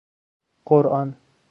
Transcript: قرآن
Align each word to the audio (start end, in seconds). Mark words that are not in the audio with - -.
قرآن 0.65 1.13